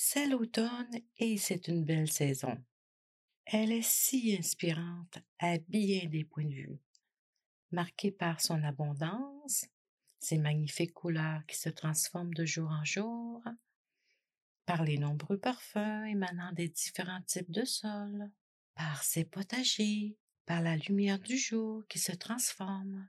[0.00, 2.56] C'est l'automne et c'est une belle saison.
[3.46, 6.78] Elle est si inspirante à bien des points de vue,
[7.72, 9.64] marquée par son abondance,
[10.20, 13.42] ses magnifiques couleurs qui se transforment de jour en jour,
[14.66, 18.30] par les nombreux parfums émanant des différents types de sols,
[18.76, 23.08] par ses potagers, par la lumière du jour qui se transforme,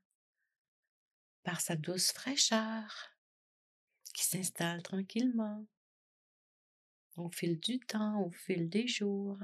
[1.43, 3.11] par sa douce fraîcheur
[4.11, 5.67] qui s'installe tranquillement
[7.19, 9.37] au fil du temps, au fil des jours.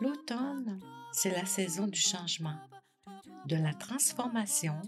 [0.00, 0.80] L'automne,
[1.12, 2.56] c'est la saison du changement,
[3.46, 4.80] de la transformation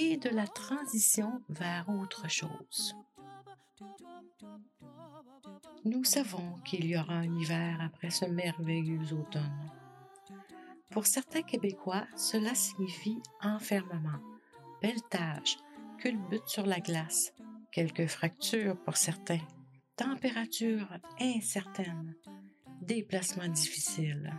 [0.00, 2.94] et de la transition vers autre chose.
[5.84, 9.72] Nous savons qu'il y aura un hiver après ce merveilleux automne.
[10.90, 14.20] Pour certains Québécois, cela signifie enfermement,
[14.80, 15.56] pelletage,
[15.98, 17.32] culbute sur la glace,
[17.72, 19.40] quelques fractures pour certains,
[19.96, 20.86] température
[21.20, 22.14] incertaine,
[22.82, 24.32] déplacements difficiles.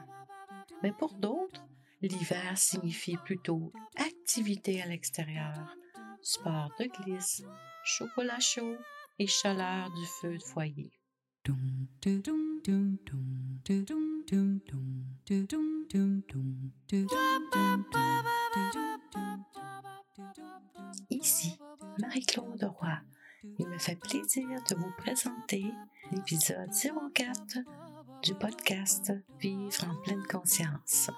[0.83, 1.68] Mais pour d'autres,
[2.07, 5.75] l'hiver signifie plutôt activité à l'extérieur,
[6.21, 7.43] sport de glisse,
[7.83, 8.75] chocolat chaud
[9.17, 10.91] et chaleur du feu de foyer.
[21.09, 21.57] Ici,
[21.99, 22.99] Marie-Claude Roy.
[23.57, 25.63] Il me fait plaisir de vous présenter
[26.11, 26.69] l'épisode
[27.13, 27.59] 04
[28.21, 31.09] du podcast Vivre en pleine conscience.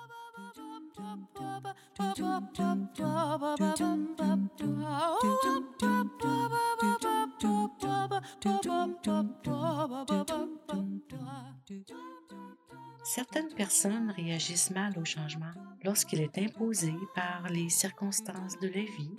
[13.04, 15.52] Certaines personnes réagissent mal au changement
[15.84, 19.18] lorsqu'il est imposé par les circonstances de la vie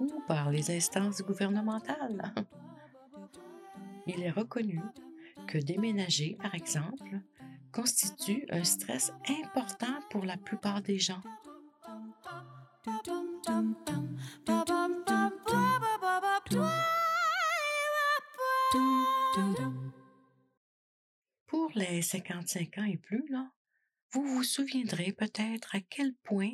[0.00, 2.32] ou par les instances gouvernementales.
[4.06, 4.80] Il est reconnu
[5.46, 7.20] que déménager, par exemple,
[7.72, 11.22] constitue un stress important pour la plupart des gens.
[21.46, 23.50] Pour les 55 ans et plus, là,
[24.12, 26.52] vous vous souviendrez peut-être à quel point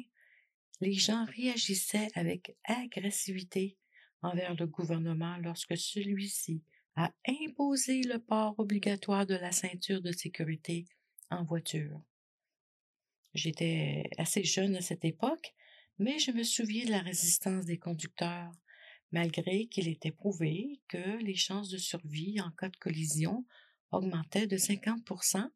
[0.80, 3.76] les gens réagissaient avec agressivité
[4.22, 6.62] envers le gouvernement lorsque celui-ci
[6.94, 10.86] a imposé le port obligatoire de la ceinture de sécurité
[11.30, 12.00] en voiture.
[13.34, 15.54] J'étais assez jeune à cette époque,
[15.98, 18.52] mais je me souviens de la résistance des conducteurs,
[19.12, 23.46] malgré qu'il était prouvé que les chances de survie en cas de collision
[23.90, 25.48] augmentaient de 50%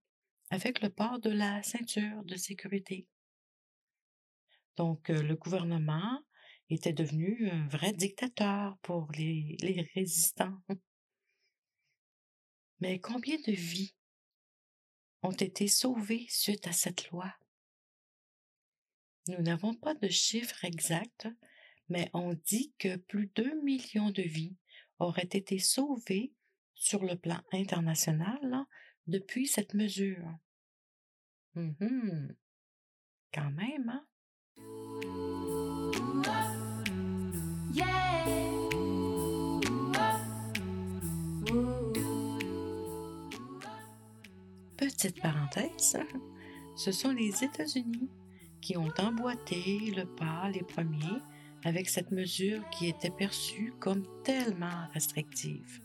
[0.51, 3.07] avec le port de la ceinture de sécurité.
[4.77, 6.23] Donc, euh, le gouvernement
[6.71, 10.59] était devenu un vrai dictateur pour les, les résistants.
[12.81, 13.95] Mais combien de vies
[15.23, 17.35] ont été sauvées suite à cette loi?
[19.29, 21.29] Nous n'avons pas de chiffre exact,
[21.89, 24.57] mais on dit que plus de 2 millions de vies
[24.99, 26.33] auraient été sauvées
[26.75, 28.67] sur le plan international
[29.07, 30.39] depuis cette mesure.
[31.57, 32.35] Hum
[33.33, 34.07] Quand même, hein?
[44.77, 45.99] Petite parenthèse,
[46.77, 48.09] ce sont les États-Unis
[48.61, 51.21] qui ont emboîté le pas les premiers
[51.65, 55.81] avec cette mesure qui était perçue comme tellement restrictive.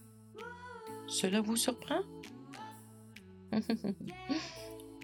[1.08, 2.02] Cela vous surprend?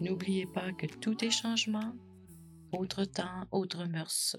[0.01, 1.93] N'oubliez pas que tout est changement,
[2.71, 4.35] autre temps, autre mœurs.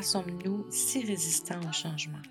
[0.00, 2.22] Sommes-nous si résistants au changement?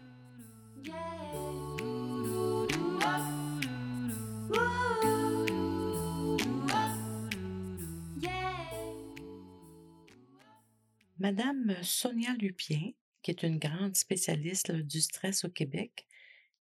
[11.20, 12.92] Madame Sonia Lupien,
[13.22, 16.08] qui est une grande spécialiste du stress au Québec,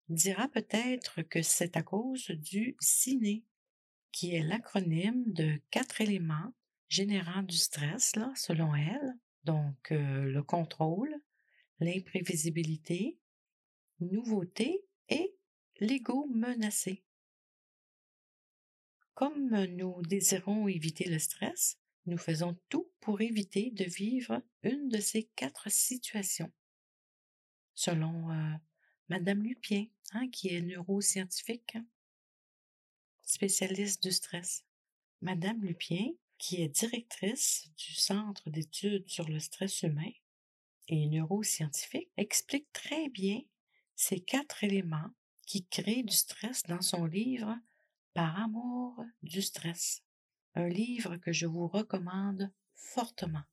[0.07, 3.41] dira peut-être que c'est à cause du CINE,
[4.11, 6.53] qui est l'acronyme de quatre éléments
[6.87, 9.15] générant du stress, selon elle.
[9.45, 11.15] Donc, euh, le contrôle,
[11.79, 13.19] l'imprévisibilité,
[13.99, 15.35] nouveauté et
[15.79, 17.03] l'ego menacé.
[19.13, 21.77] Comme nous désirons éviter le stress,
[22.07, 26.51] nous faisons tout pour éviter de vivre une de ces quatre situations.
[27.75, 28.53] Selon euh,
[29.09, 31.77] Madame Lupien, hein, qui est neuroscientifique,
[33.21, 34.65] spécialiste du stress.
[35.21, 40.11] Madame Lupien, qui est directrice du Centre d'études sur le stress humain
[40.87, 43.41] et neuroscientifique, explique très bien
[43.95, 45.11] ces quatre éléments
[45.45, 47.55] qui créent du stress dans son livre
[48.13, 50.01] Par amour du stress,
[50.53, 53.43] un livre que je vous recommande fortement.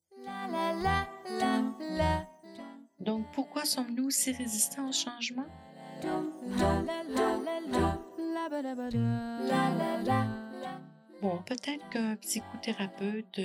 [2.99, 5.47] Donc pourquoi sommes-nous si résistants au changement?
[11.23, 13.41] Bon, peut-être qu'un psychothérapeute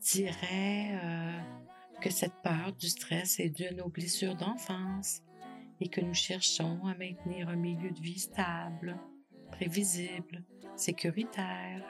[0.00, 1.40] dirait euh,
[2.00, 5.22] que cette peur du stress est due à nos blessures d'enfance
[5.80, 8.96] et que nous cherchons à maintenir un milieu de vie stable,
[9.50, 10.44] prévisible,
[10.76, 11.82] sécuritaire,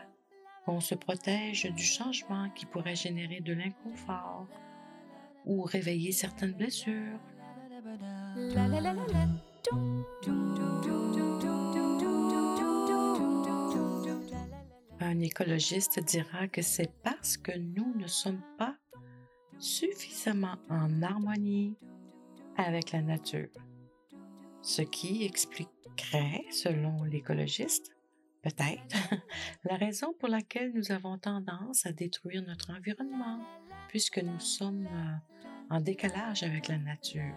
[0.64, 4.48] qu'on se protège du changement qui pourrait générer de l'inconfort
[5.44, 7.20] ou réveiller certaines blessures.
[15.08, 18.76] Un écologiste dira que c'est parce que nous ne sommes pas
[19.58, 21.78] suffisamment en harmonie
[22.58, 23.48] avec la nature,
[24.60, 27.96] ce qui expliquerait, selon l'écologiste,
[28.42, 28.96] peut-être,
[29.64, 33.40] la raison pour laquelle nous avons tendance à détruire notre environnement,
[33.88, 37.34] puisque nous sommes euh, en décalage avec la nature.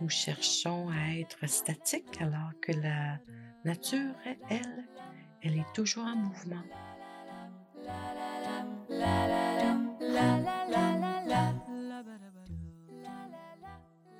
[0.00, 3.18] Nous cherchons à être statiques alors que la
[3.66, 4.14] nature,
[4.48, 4.86] elle,
[5.42, 6.62] elle est toujours en mouvement.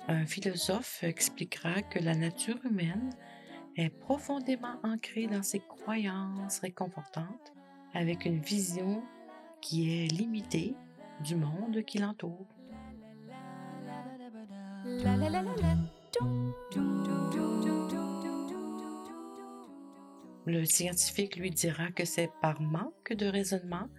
[0.09, 3.09] Un philosophe expliquera que la nature humaine
[3.75, 7.53] est profondément ancrée dans ses croyances réconfortantes
[7.93, 9.03] avec une vision
[9.61, 10.75] qui est limitée
[11.23, 12.47] du monde qui l'entoure.
[20.47, 23.89] Le scientifique lui dira que c'est par manque de raisonnement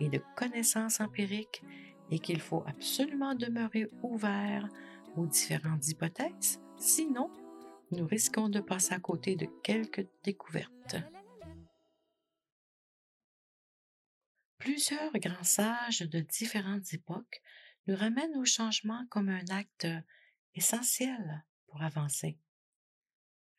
[0.00, 1.62] et de connaissances empiriques
[2.10, 4.66] et qu'il faut absolument demeurer ouvert
[5.16, 7.30] aux différentes hypothèses, sinon
[7.90, 10.96] nous risquons de passer à côté de quelques découvertes.
[14.56, 17.42] Plusieurs grands sages de différentes époques
[17.86, 19.86] nous ramènent au changement comme un acte
[20.54, 22.38] essentiel pour avancer.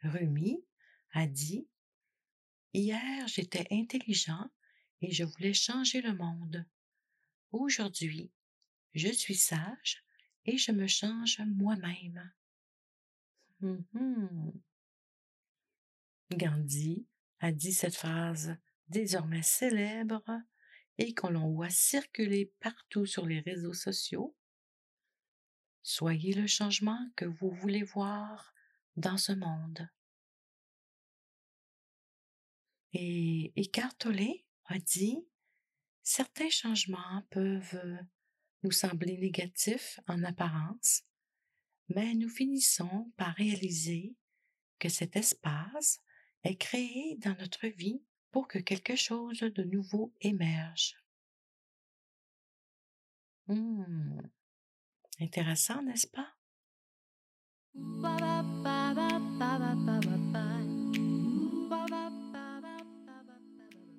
[0.02, 0.66] Rumi
[1.14, 1.68] a dit
[2.74, 4.50] Hier j'étais intelligent
[5.02, 6.66] et je voulais changer le monde.
[7.52, 8.32] Aujourd'hui,
[8.94, 10.04] je suis sage
[10.46, 12.32] et je me change moi-même.
[13.62, 14.52] Mmh
[16.32, 17.08] Gandhi
[17.40, 18.56] a dit cette phrase
[18.88, 20.24] désormais célèbre
[21.00, 24.36] et qu'on l'on voit circuler partout sur les réseaux sociaux.
[25.82, 28.54] Soyez le changement que vous voulez voir
[28.96, 29.90] dans ce monde.
[32.94, 35.18] Et Eckhart Tolle a dit
[36.02, 38.00] Certains changements peuvent
[38.64, 41.04] nous sembler négatifs en apparence,
[41.90, 44.16] mais nous finissons par réaliser
[44.80, 46.02] que cet espace
[46.44, 50.96] est créé dans notre vie pour que quelque chose de nouveau émerge.
[53.48, 54.22] Hmm.
[55.20, 56.34] Intéressant, n'est-ce pas?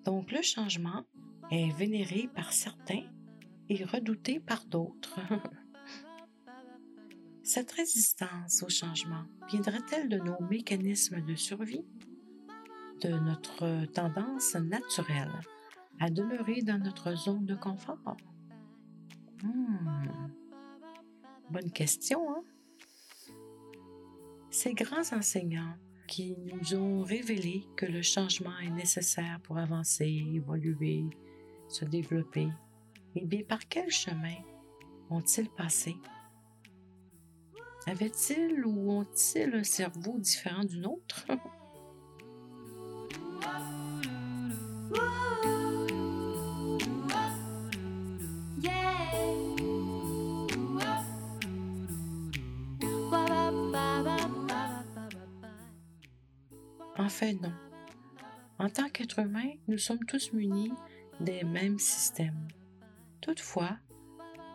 [0.05, 1.05] Donc le changement
[1.51, 3.05] est vénéré par certains
[3.69, 5.19] et redouté par d'autres.
[7.43, 11.85] Cette résistance au changement viendrait-elle de nos mécanismes de survie,
[13.03, 15.41] de notre tendance naturelle
[15.99, 18.17] à demeurer dans notre zone de confort?
[19.43, 20.29] Hmm.
[21.51, 22.45] Bonne question, hein?
[24.51, 25.75] Ces grands enseignants
[26.11, 31.05] qui nous ont révélé que le changement est nécessaire pour avancer, évoluer,
[31.69, 32.49] se développer.
[33.15, 34.35] Eh bien, par quel chemin
[35.09, 35.95] ont-ils passé?
[37.87, 41.27] Avaient-ils ou ont-ils un cerveau différent du nôtre?
[57.11, 57.53] fait, non.
[58.59, 60.73] En tant qu'être humain, nous sommes tous munis
[61.21, 62.49] des mêmes systèmes.
[63.21, 63.77] Toutefois,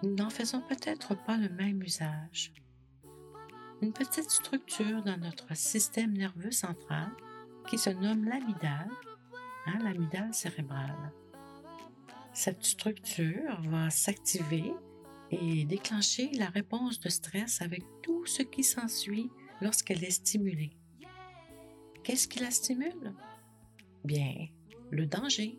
[0.03, 2.53] nous n'en faisons peut-être pas le même usage.
[3.81, 7.11] une petite structure dans notre système nerveux central
[7.67, 8.89] qui se nomme l'amygdale,
[9.67, 11.11] hein, l'amygdale cérébrale.
[12.33, 14.73] Cette structure va s'activer
[15.31, 19.29] et déclencher la réponse de stress avec tout ce qui s'ensuit
[19.61, 20.77] lorsqu'elle est stimulée.
[22.05, 23.15] Qu'est-ce qui la stimule?
[24.03, 24.47] Bien,
[24.91, 25.57] le danger.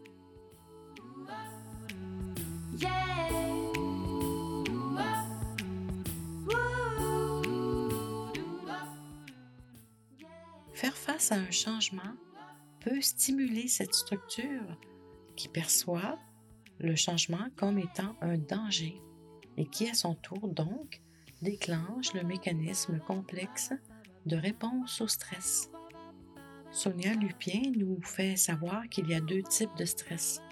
[10.72, 12.14] Faire face à un changement
[12.78, 14.78] peut stimuler cette structure
[15.34, 16.16] qui perçoit
[16.78, 19.02] le changement comme étant un danger
[19.56, 21.02] et qui à son tour donc
[21.42, 23.72] déclenche le mécanisme complexe
[24.26, 25.70] de réponse au stress.
[26.76, 30.42] Sonia Lupien nous fait savoir qu'il y a deux types de stress.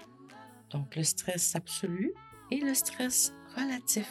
[0.71, 2.15] Donc le stress absolu
[2.49, 4.09] et le stress relatif.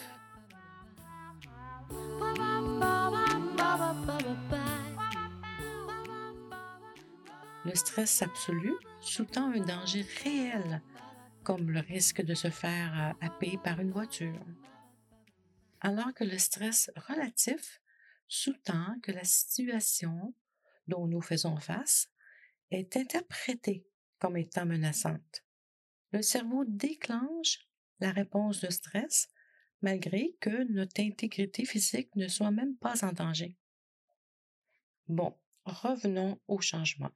[7.65, 10.83] Le stress absolu sous-tend un danger réel,
[11.43, 14.39] comme le risque de se faire happer par une voiture.
[15.81, 17.81] Alors que le stress relatif
[18.29, 20.33] sous-tend que la situation
[20.87, 22.09] dont nous faisons face
[22.71, 23.87] est interprétée
[24.19, 25.45] comme étant menaçante.
[26.13, 27.59] Le cerveau déclenche
[28.01, 29.29] la réponse de stress
[29.83, 33.57] malgré que notre intégrité physique ne soit même pas en danger.
[35.09, 37.11] Bon, revenons au changement.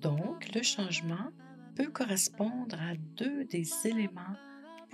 [0.00, 1.30] Donc, le changement
[1.76, 4.36] peut correspondre à deux des éléments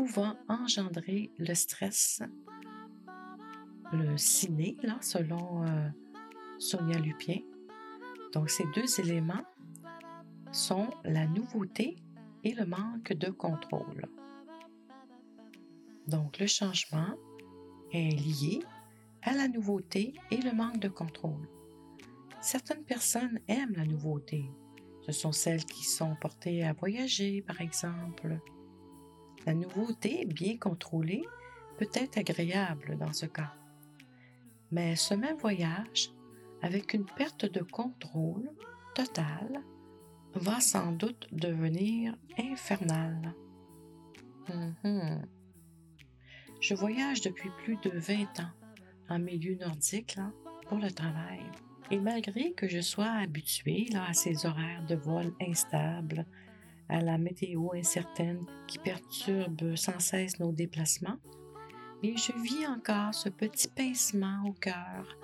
[0.00, 2.22] pouvant engendrer le stress.
[3.92, 5.88] Le ciné, là, selon euh,
[6.58, 7.40] Sonia Lupien.
[8.32, 9.44] Donc, ces deux éléments
[10.52, 11.96] sont la nouveauté
[12.44, 14.08] et le manque de contrôle.
[16.06, 17.14] Donc, le changement
[17.92, 18.60] est lié
[19.20, 21.46] à la nouveauté et le manque de contrôle.
[22.40, 24.50] Certaines personnes aiment la nouveauté,
[25.02, 28.40] ce sont celles qui sont portées à voyager, par exemple.
[29.46, 31.24] La nouveauté, bien contrôlée,
[31.78, 33.54] peut être agréable dans ce cas.
[34.70, 36.12] Mais ce même voyage,
[36.62, 38.50] avec une perte de contrôle
[38.94, 39.62] totale,
[40.34, 43.34] va sans doute devenir infernal.
[44.48, 45.26] Mhm.
[46.60, 48.52] Je voyage depuis plus de 20 ans
[49.08, 50.18] en milieu nordique
[50.68, 51.42] pour le travail.
[51.90, 56.26] Et malgré que je sois habituée à ces horaires de vol instables,
[56.90, 61.18] à la météo incertaine qui perturbe sans cesse nos déplacements,
[62.02, 65.16] mais je vis encore ce petit pincement au cœur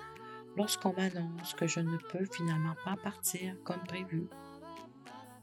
[0.55, 4.27] lorsqu'on m'annonce que je ne peux finalement pas partir comme prévu.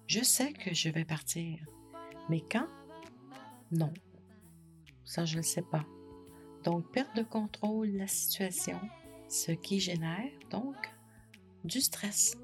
[0.07, 1.59] Je sais que je vais partir,
[2.29, 2.67] mais quand?
[3.71, 3.93] Non.
[5.05, 5.85] Ça, je ne le sais pas.
[6.65, 8.81] Donc, perte de contrôle de la situation,
[9.29, 10.77] ce qui génère donc
[11.65, 12.37] du stress.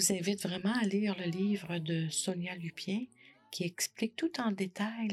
[0.00, 3.04] Vous invite vraiment à lire le livre de Sonia Lupien
[3.52, 5.10] qui explique tout en détail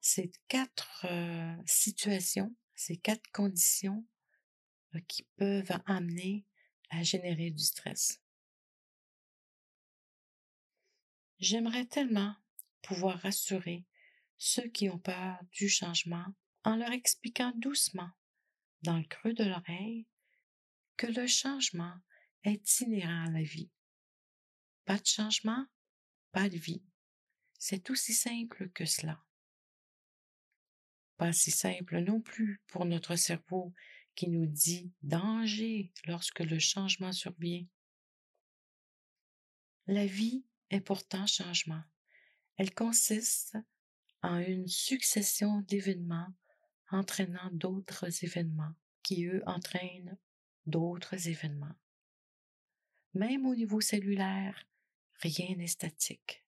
[0.00, 4.04] ces quatre euh, situations, ces quatre conditions
[4.96, 6.44] euh, qui peuvent amener
[6.90, 8.20] à générer du stress.
[11.38, 12.34] J'aimerais tellement
[12.82, 13.86] pouvoir rassurer
[14.38, 16.26] ceux qui ont peur du changement
[16.64, 18.10] en leur expliquant doucement,
[18.82, 20.08] dans le creux de l'oreille,
[20.96, 21.94] que le changement
[22.42, 23.70] est inhérent à la vie.
[24.84, 25.66] Pas de changement,
[26.32, 26.82] pas de vie.
[27.58, 29.22] C'est aussi simple que cela.
[31.16, 33.74] Pas si simple non plus pour notre cerveau
[34.14, 37.66] qui nous dit danger lorsque le changement survient.
[39.86, 41.82] La vie est pourtant changement.
[42.56, 43.56] Elle consiste
[44.22, 46.32] en une succession d'événements
[46.90, 50.16] entraînant d'autres événements qui, eux, entraînent
[50.66, 51.74] d'autres événements.
[53.14, 54.66] Même au niveau cellulaire,
[55.22, 56.44] rien n'est statique.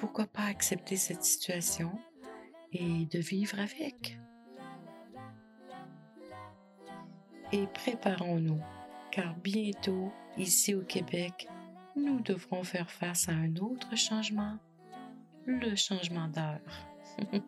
[0.00, 1.92] pourquoi pas accepter cette situation
[2.72, 4.18] et de vivre avec?
[7.52, 8.60] Et préparons-nous,
[9.12, 11.48] car bientôt, ici au Québec,
[11.96, 14.58] nous devrons faire face à un autre changement,
[15.46, 16.60] le changement d'heure.